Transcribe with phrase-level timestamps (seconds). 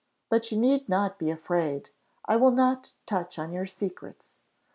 [0.31, 1.91] But you need not be afraid;
[2.25, 4.39] I will not touch on your secrets.